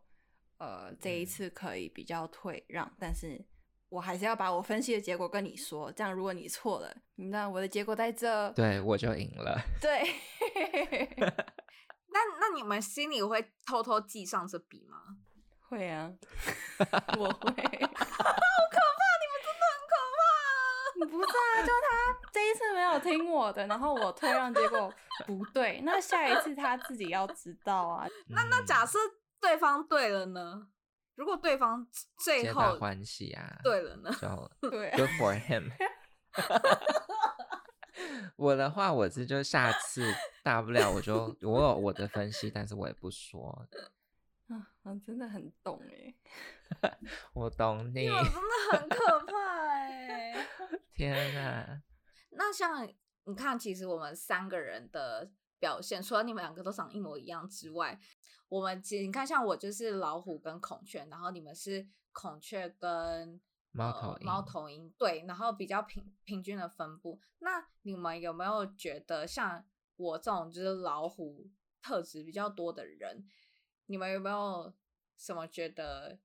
[0.59, 3.43] 呃这一次可以比较退让，嗯、但是。
[3.89, 9.57] 我还是要把我分析的结果跟你说，这样如果你错了，那我的结果在这，对，我就赢了。
[9.81, 10.03] 对，
[12.11, 14.97] 那那你们心里会偷偷记上这笔吗？
[15.69, 16.11] 会啊，
[17.17, 17.29] 我会。
[17.29, 19.01] 好可怕！
[19.21, 21.05] 你们真的很可怕。
[21.05, 24.93] 不是啊，就他这一次没有听我的，然后我退让结果
[25.25, 28.07] 不对，那下一次他自己要知道啊。
[28.29, 28.97] 那那假设
[29.39, 30.67] 对方对了呢？
[31.17, 31.85] 如果对方
[32.23, 35.71] 最后欢喜啊，对了呢，就 对，Good for him。
[38.37, 43.67] 我的话，我是就下次 大不了我就我有我的分析，但是我也不说。
[44.47, 44.67] 啊，
[45.03, 46.13] 真的很懂哎，
[47.33, 50.47] 我懂你，我真的很可怕哎，
[50.93, 51.81] 天哪！
[52.29, 52.87] 那像
[53.25, 57.99] 你看，其实我们三个人的表现，除了你们两个都长一模一样之外。
[58.49, 63.41] 我们其实你看，像我就是老虎跟孔雀，然后你们是孔雀跟
[63.71, 67.19] 猫头鹰，猫头鹰对，然后比较平平均的分布。
[67.39, 69.65] 那你们有没有觉得像
[69.97, 71.49] 我这种就是老虎
[71.81, 73.27] 特质比较多的人，
[73.87, 74.73] 你们有没有
[75.17, 76.17] 什么觉得，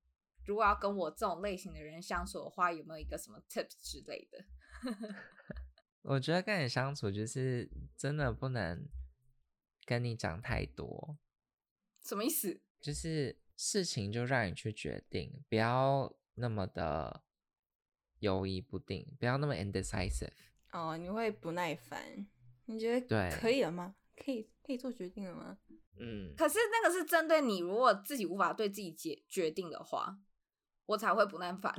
[0.46, 4.44] 如果要跟我这种类型的人相处的话，有没有一个什么 tips 之类的？
[6.02, 8.88] 我觉得跟你相处就是真的不能
[9.84, 11.18] 跟你讲太多。
[12.02, 12.60] 什么意思？
[12.80, 17.22] 就是事情就让你去决定，不要那么的
[18.18, 20.32] 犹豫不定，不要那么 indecisive。
[20.72, 22.26] 哦，你会不耐烦？
[22.64, 23.94] 你觉得对可以了吗？
[24.16, 25.58] 可以可以做决定了吗？
[25.98, 26.34] 嗯。
[26.36, 30.18] 可是那个是针对你，如果自己无法对自己决决定的话，
[30.86, 31.74] 我才会不耐烦。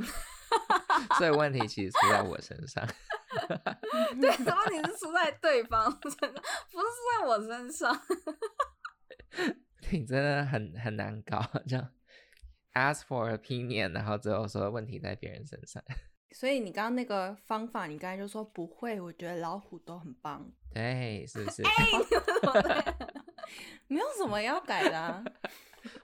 [1.18, 2.88] 所以问题其实出在我身上。
[4.20, 6.32] 对，问题是出在对方身上，
[6.72, 8.02] 不是出在我身上。
[9.92, 11.90] 你真的很很难搞，这样
[12.74, 15.84] ask for opinion，然后最后说问题在别人身上。
[16.32, 20.52] 所以你刚刚那个方法，你刚才就说不会，我觉得老虎都很棒。
[20.74, 21.62] 对，是不是？
[23.88, 25.24] 没有什么要改的啊，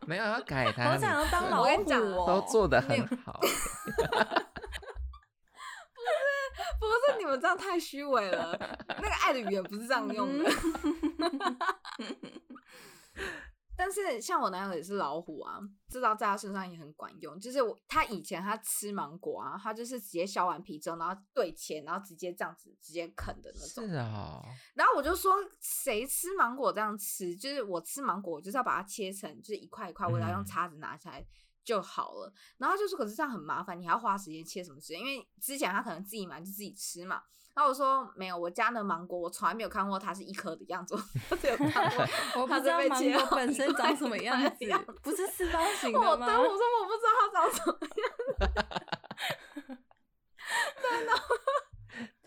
[0.06, 0.84] 没有要改的。
[0.92, 3.40] 我想要当老虎哦，都做的很好。
[6.80, 8.58] 不是，你们这样太虚伪了。
[8.88, 10.50] 那个爱的语言不是这样用的。
[13.76, 17.40] 但是像我男友也是老虎啊，这招在他身上也很管用。
[17.40, 23.88] 就是我他以前他吃芒果啊，他就是直接削完皮之后，然后对切，然后直接这样子直接啃的那种。
[23.88, 24.44] 是啊。
[24.74, 27.34] 然后我就说，谁吃芒果这样吃？
[27.34, 31.26] 就是我吃芒果，我就是要把它切成就是一块一块，我要用叉子拿起来
[31.70, 32.28] 就好了。
[32.28, 35.00] 嗯、然后他就说，可是这样很麻烦，你还要花时间切什么时间？
[35.00, 37.22] 因为之前他可能自己买就自己吃嘛。
[37.56, 40.96] 然后我说没有，我家的芒果我从来没有看过它是一颗的样子，
[41.30, 42.08] 我只有看过
[42.42, 44.66] 我不知道芒果本身长什么样子，
[45.04, 46.08] 不是四方形的吗？
[46.10, 49.78] 我对，我说我不知道它长什么样子。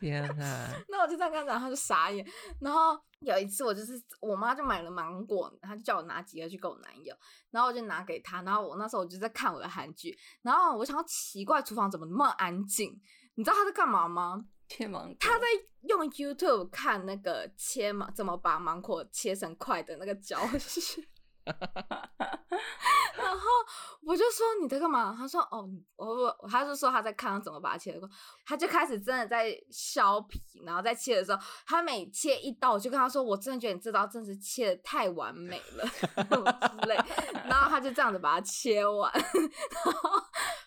[0.03, 0.69] 天哪！
[0.91, 2.27] 那我就这样跟他讲，他就傻眼。
[2.61, 7.15] 然后有一次，我就是我妈就买了芒果，她就叫我拿几个去给我男友，
[7.53, 8.43] 然后我就拿给他。
[8.43, 13.01] 然后我那时候我就在看我的韩剧，然后我想要奇怪，厨房怎么那么安静？
[13.37, 14.45] 你知道他在干嘛吗？
[14.69, 15.17] 切芒果。
[15.21, 15.47] 他在
[15.83, 21.01] 用 YouTube 看那个切芒，怎么把芒果切成块的那个教学。
[23.17, 23.47] 然后
[24.03, 25.15] 我就说你在干嘛？
[25.17, 26.07] 他说哦，我
[26.41, 28.09] 我他就说他在看他怎么把它切的。
[28.45, 36.97] 他就开始真的在削皮，然后在切的时候，他每切一刀，我就跟他说，我真的觉得你这刀真是切的太完美了之类。
[37.45, 40.11] 然后他就这样子把它切完， 然后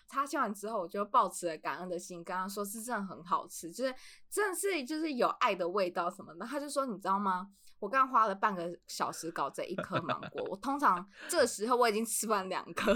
[0.08, 3.94] 他切完之后，我就抱持了感恩的心跟他说，是真的很好吃，就是
[4.30, 6.46] 真的是就是有爱的味道什么的。
[6.46, 7.48] 他就说你知道吗？
[7.86, 12.92] 我刚花了半个小时搞这一颗芒果，我通常这个时候我已经吃完两颗，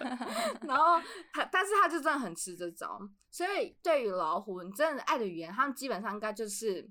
[0.66, 0.98] 然后
[1.34, 2.98] 他，但是他就真的很吃这招，
[3.30, 6.90] 所以对于老虎，你真的爱的语言，他们基本上应该就是，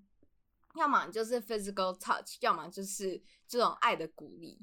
[0.75, 4.62] 要么就是 physical touch，要么就是这种爱的鼓励。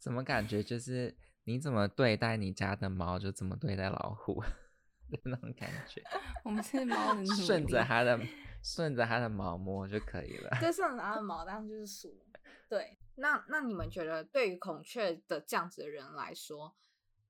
[0.00, 4.48] 怎么感觉就是你怎么对待你家的猫，就怎么对待老虎的
[5.22, 6.02] 那种感觉？
[6.44, 8.18] 我们是猫的顺着它的。
[8.62, 10.56] 顺着它的毛摸就可以了。
[10.60, 12.16] 对， 顺着它的毛，当然就是属。
[12.68, 16.74] 对，那那你们觉得，对于孔雀的这样子的人来说，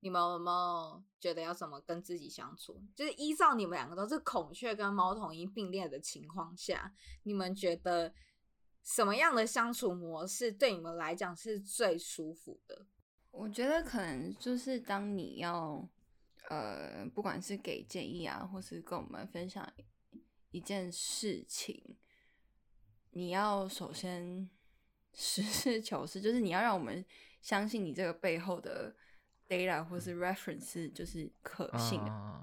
[0.00, 2.82] 你们有没有觉得要怎么跟自己相处？
[2.94, 6.92] 就是依照你们两个都是孔雀跟猫头鹰并列的情况下，
[7.24, 8.14] 你们觉得
[8.82, 12.86] 什么样的相处模式对你们来讲是最舒服的？
[13.30, 15.86] 我觉得可能就是当你要，
[16.48, 19.70] 呃，不管是给建议啊，或是跟我们分享。
[20.56, 21.98] 一件事情，
[23.10, 24.48] 你要首先
[25.12, 27.04] 实事求是，就是你要让我们
[27.42, 28.96] 相信你这个背后的
[29.46, 32.10] data 或是 reference 就是可信的。
[32.10, 32.40] Uh...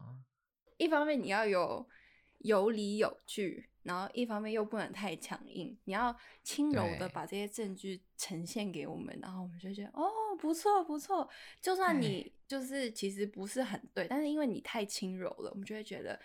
[0.77, 1.89] 一方面你要有
[2.37, 10.07] 有理有据，然后一方面又不能太强硬，你要轻柔的把这些证据呈现给我们，然后我们就觉得哦，
[10.39, 11.27] 不错不错。
[11.59, 16.19] 就算你就是其实不是很对，但是因为你太轻柔了，我们就会觉得。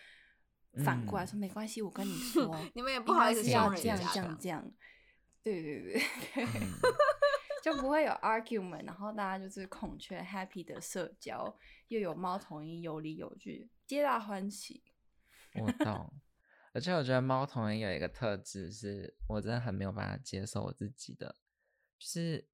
[0.85, 4.73] 反过来说、嗯、没关系，我跟你说， 你们也不好意思要这样这样这样，
[5.43, 6.03] 对对对，
[6.35, 6.47] 对，
[7.63, 14.83] 就不会有 argument，然后大家就是孔雀 happy 的社交，又有猫头鹰有理有据，皆大欢喜。
[15.55, 16.13] 我懂，
[16.73, 21.37] 而且我觉得猫头鹰有一个特质是我真的很没有办法接受我自己的，
[21.99, 22.47] 就是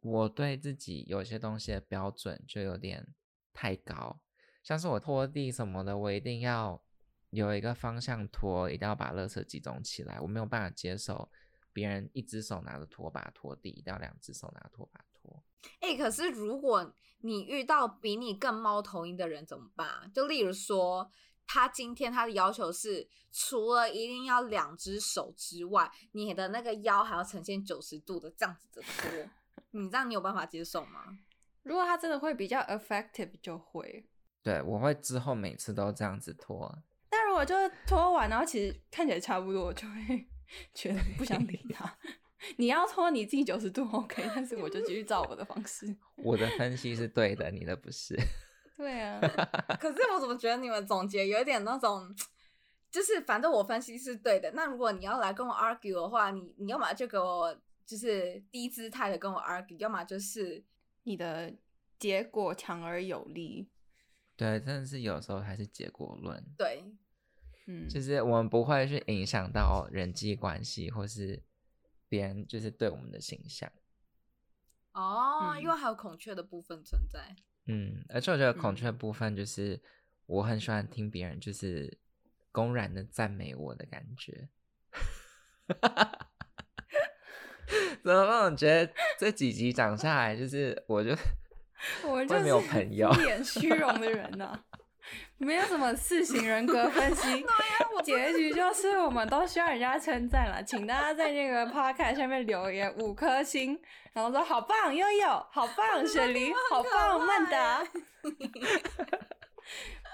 [0.00, 3.06] 我对自己有些东西的标准就有点
[3.52, 4.20] 太高，
[4.62, 6.82] 像是我拖地什么的，我一定要。
[7.30, 10.18] 有一个方向拖，一定要把垃圾集中起来。
[10.20, 11.30] 我没有办法接受
[11.72, 15.42] 别人一只手拿着拖把拖地，一定要两只手拿拖把拖。
[15.80, 20.10] 哎、欸，可是如果你遇到比你更猫头鹰的人怎么办？
[20.14, 21.10] 就例如说，
[21.46, 29.28] 他今天他的要求是，除了一定要两只手之外，你的那个腰还要呈现九十度的这样子的拖。
[29.72, 31.18] 你这样你有办法接受吗？
[31.62, 34.08] 如果他真的会比较 effective，就会。
[34.42, 36.82] 对，我会之后每次都这样子拖。
[37.28, 40.26] 但如果就是拖完，然后其实看起来差不多，我就会
[40.72, 41.98] 觉得不想理他。
[42.56, 45.94] 你要拖你自己九十度 OK，但是我就继续照我的方式。
[46.16, 48.18] 我的分析是对的，你的不是。
[48.78, 49.20] 对啊。
[49.78, 52.14] 可是我怎么觉得你们总结有点那种，
[52.90, 54.50] 就是反正我分析是对的。
[54.52, 60.64] 那如果你要来跟我 argue 的话，你你要么就给我就是低姿态的跟我 argue，要么就是
[61.02, 61.52] 你的
[61.98, 63.68] 结果强而有力。
[64.34, 66.42] 对，真的是有时候还是结果论。
[66.56, 66.84] 对，
[67.70, 71.42] 嗯，就是我们不会去影响到人际关系，或是
[72.08, 73.70] 别人就是对我们的形象。
[74.92, 77.36] 哦，嗯，因为还有孔雀的部分存在。
[77.66, 79.78] 嗯，而且我觉得孔雀部分就是
[80.24, 81.98] 我很喜欢听别人就是
[82.50, 84.48] 公然的赞美我的感觉。
[88.02, 88.44] 怎么办？
[88.50, 91.14] 我觉得这几集讲下来，就是我就。
[92.04, 94.64] 我就是没有朋友，一脸虚荣的人呢、啊，
[95.38, 97.44] 没有什么四型人格分析，
[98.02, 103.78] 结局就是我们都需要人家称赞了， 请大家在那个 podcast 下面留言五颗星，
[104.12, 107.86] 然后说好棒悠悠，好棒雪梨，好棒曼达，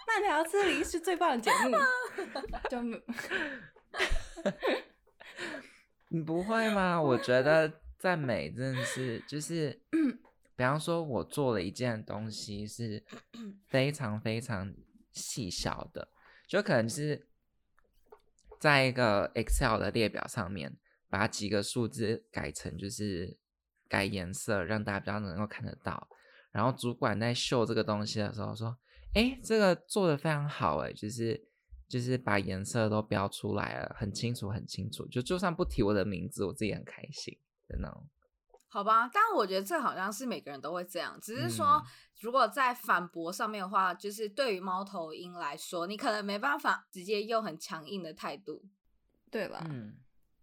[0.07, 1.77] 慢条斯理是最棒的节目，
[2.69, 2.83] 就
[6.09, 7.01] 你不会吗？
[7.01, 9.81] 我觉得赞美真的是就是。
[10.57, 13.03] 比方说，我做了一件东西是
[13.67, 14.73] 非常非常
[15.15, 16.09] 细小的，
[16.47, 17.27] 就可能是
[18.61, 20.77] 在一个 Excel 的列表上面，
[21.09, 23.39] 把几个数字改成就是
[23.89, 26.09] 改颜色，让大家比较能够看得到。
[26.51, 28.77] 然后主管在秀这个东西的时候说
[29.15, 31.49] ：“哎，这个做的非常好，哎，就是
[31.89, 35.07] 就是把颜色都标出来了，很清楚，很清楚。
[35.09, 37.37] 就就算不提我的名字，我自己很开心
[37.69, 38.07] 真的。
[38.75, 41.85] 好吧，但我觉得这好像是每个人都会这样，只是说，嗯、
[42.19, 48.65] 如果在反驳上面的话，就是对于猫头鹰来说，你可能没办法直接用很强硬的态度，
[49.31, 49.65] 对吧？
[49.71, 49.95] 嗯，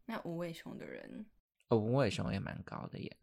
[0.06, 1.26] 那无尾熊的人，
[1.68, 3.18] 哦，无尾熊也蛮高的耶。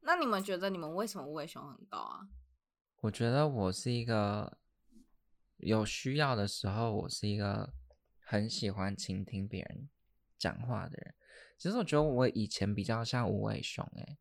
[0.00, 2.28] 那你们觉得你们为什么无尾熊很高啊？
[3.00, 4.58] 我觉得我是一个
[5.56, 7.72] 有需要的时候，我是一个
[8.20, 9.88] 很喜欢倾听别人
[10.36, 11.14] 讲话的人。
[11.58, 14.16] 其实我觉得我以前比较像无尾熊，诶，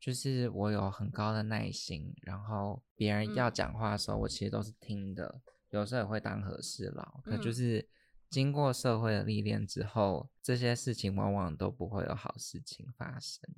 [0.00, 7.20] 就是我有很高的耐心，然后别人要讲话的时候，我其实都是听的，有时候也会当和事佬。
[7.24, 7.88] 可就是
[8.28, 13.48] 经过社会的历练之后，这些事情往往都不会有好事情发生。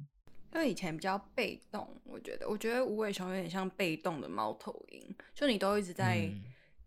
[0.52, 6.30] 因为以前比较被动，我觉得，我觉得无尾熊有点像被动的猫头鹰，就你都一直在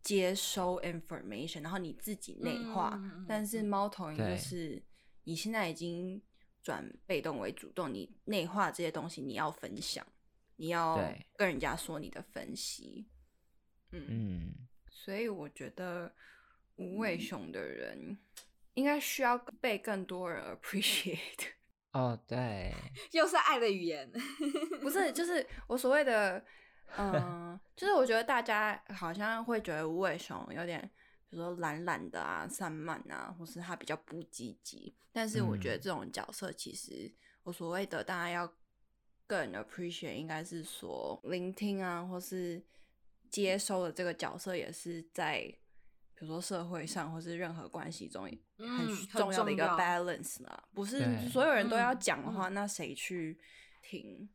[0.04, 2.91] 接收 information，、嗯、然后你自己内化。
[3.02, 4.80] 嗯、但是猫头鹰就是
[5.24, 6.22] 你现在已经。
[6.66, 10.03] 转被动为主动，你内化这些东西，你要分享，
[10.55, 10.99] 你要
[11.38, 13.07] 跟人家说你的分析，
[13.91, 16.11] 嗯，嗯，所以我觉得
[16.78, 18.18] 无尾熊的人
[18.74, 21.51] 应该需要被更多人 appreciate。
[21.93, 22.74] 哦，对，
[23.11, 24.11] 又是爱的语言，
[24.82, 26.43] 不是，就是我所谓的，
[26.97, 30.89] 嗯、呃， 就是我觉得大家好像会觉得无尾熊有点。
[31.36, 34.95] 比如说懒懒的啊、散漫啊，或是他比较不积极。
[35.11, 37.13] 但是我觉得这种角色，其实
[37.43, 38.49] 我所谓的大家要
[39.27, 42.63] 更 appreciate，应该是说聆听啊，或是
[43.29, 45.39] 接收的这个角色，也是在
[46.13, 48.23] 比如说社会上或是任何关系中
[48.57, 50.63] 很重要的一个 balance 啦。
[50.73, 53.38] 不是所有人都要讲的话，那谁去
[53.81, 54.29] 听？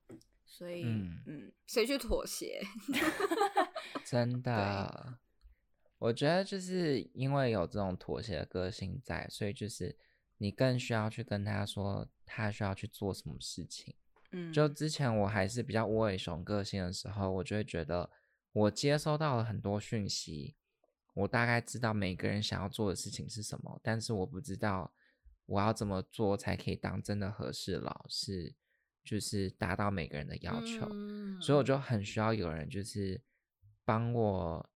[0.45, 0.85] 所以，
[1.27, 2.61] 嗯，谁去妥协？
[4.05, 5.19] 真的。
[6.01, 9.95] 我觉得就是因为有这种妥协的个性在，所以就是
[10.39, 13.95] 你更需要去跟他说他需要去做什么事情。
[14.33, 18.09] 嗯，就之前我还是比较无尾熊个性的时候，我就会觉得
[18.53, 20.57] 我接收到了很多讯息，
[21.13, 24.91] 我大概知道每个人想要做的事情是什么，但是我不知道
[25.45, 28.55] 我要怎么做才可以当真的和事佬，是
[29.05, 30.89] 就是达到每个人的要求。
[30.91, 33.21] 嗯，所以我就很需要有人就是
[33.85, 34.71] 帮我。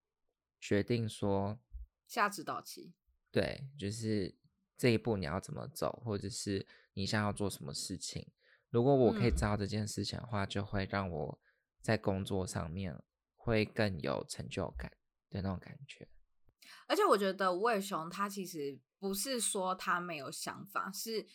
[0.65, 1.59] 决定说
[2.07, 2.95] 下指导期，
[3.31, 4.35] 对，就是
[4.79, 8.33] 这一步你要怎么走，或者是你想要做什么事情。
[8.71, 11.39] 如果我可以知道这件事情的话，嗯、就会让我
[11.83, 12.99] 在工作上面
[13.37, 14.91] 会更有成就感
[15.29, 16.09] 的那种感觉。
[16.87, 21.27] 而且我觉得无尾熊他其实不是说他没有想法，是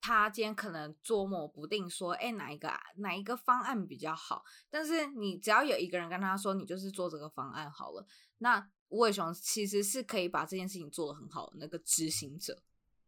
[0.00, 4.42] 他今天可能捉摸不定，说哎哪一个哪一个方案比较好。
[4.70, 8.06] 但是你只要有一个人跟他说，你就是做这个方案好了。
[8.40, 12.60] 那无尾熊其实是可以把这件事情做得很好的那个执行者，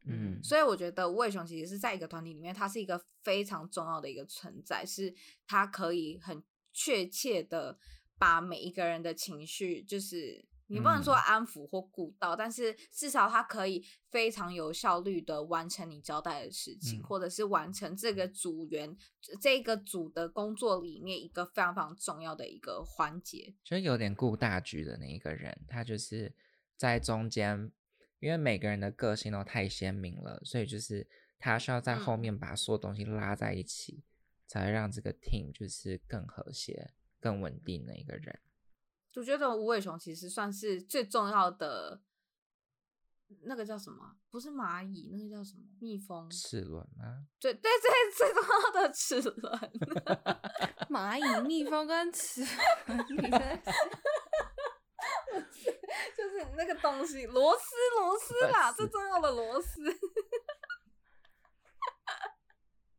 [0.07, 5.15] 嗯，所以我觉得无尾熊其实是在一个团体里面，它是一个非常重要的一个存在，是
[5.47, 7.79] 它可以很确切的
[8.17, 10.45] 把每一个人的情绪就是。
[10.73, 18.97] 你不能说安抚或顾到，嗯，但是至少他可以非常有效率的完成你交代的事情，嗯，或者是完成这个组员
[19.41, 26.35] 这个组的工作里面一个非常非常重要的一个环节，就有点顾大局的那一个人，他就是
[26.77, 27.71] 在中间，
[28.19, 31.07] 因为每个人的个性都太鲜明了，所以就是
[31.39, 32.33] 他需要在后面。
[32.39, 34.03] 把所有东西拉在一起，嗯，
[34.49, 38.41] 才会让这个 team 就是更和谐、更稳定的一个人。
[39.15, 42.01] 我觉得无尾熊其实算是最重要的，
[43.43, 44.17] 那个叫什么？
[44.31, 45.63] 不是蚂蚁，那个叫什么？
[45.81, 46.31] 蜜蜂？
[46.31, 47.25] 齿轮啊？
[47.39, 49.73] 对对对， 最重要的齿轮。
[50.89, 52.43] 蚂蚁、蜜蜂跟齿
[52.87, 52.99] 轮，
[56.17, 57.65] 就是那个东西，螺丝，
[57.99, 59.83] 螺丝啦，最重要的螺丝。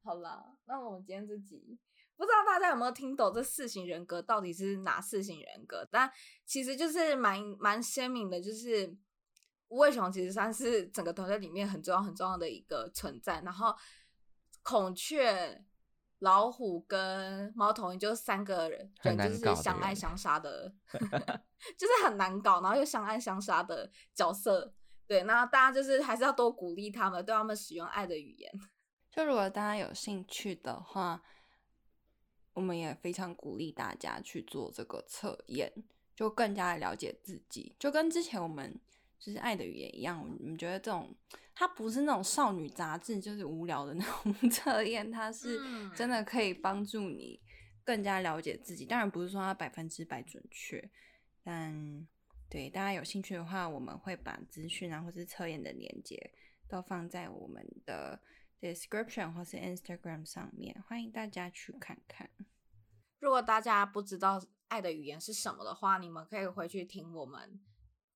[0.03, 1.80] 好啦，那我们今天这集。
[2.24, 5.86] 不知道大家有没有听懂这四型人格到底是哪四型人格？
[5.91, 6.09] 但
[6.45, 8.95] 其实就是蛮蛮鲜明的，就是
[9.67, 13.41] 无尾熊其实算是整个团队里面很重要很重要的一个存在。
[13.41, 13.76] 然后
[14.61, 15.65] 孔雀、
[16.19, 20.74] 老虎跟猫头鹰就三个人，人就是相爱相杀的，
[21.78, 24.74] 就是很难搞，然后又相爱相杀的角色。
[25.05, 28.51] 对，那大家就是还是要多鼓励他们，对他们使用爱的语言。
[29.11, 31.21] 就如果大家有兴趣的话。
[32.54, 35.72] 我们也非常鼓励大家去做这个测验，
[36.16, 37.76] 就更加了解自己。
[37.80, 38.80] 就跟之前我们
[39.20, 41.16] 就是爱的语言一样，我们觉得这种
[41.56, 45.60] 它不是那种少女杂志，就是无聊的那种 测验，它是
[45.95, 47.39] 真的可以帮助你
[47.84, 48.86] 更加了解自己。
[48.86, 50.89] 当然不是说它百分之百准确，
[51.43, 52.08] 但
[52.49, 56.32] 对，大家有兴趣的话，我们会把资讯啊，或是测验的链接
[56.68, 58.22] 都放在我们的
[58.64, 62.30] description 或是 Instagram 上面，欢迎大家去看看。
[63.20, 67.59] 如果大家不知道爱的语言是什么的话，你们可以回去听我们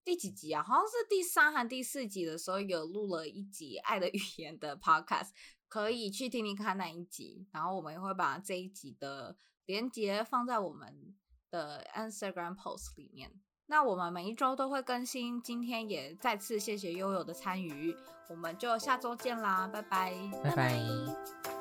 [0.06, 0.64] 第几集啊？
[0.64, 5.32] 好像是第三还第四集的时候有录了一集爱的语言的 podcast，
[5.68, 7.46] 可以去听听看那一集。
[7.52, 11.14] 然后我们也会把这一集的连接放在我们
[11.52, 13.34] 的 Instagram post 里面。
[13.66, 17.94] 那我们每一周都会更新，今天也再次谢谢悠悠的参与，
[18.28, 20.14] 我们就下周见啦，拜拜，
[20.44, 21.57] 拜拜。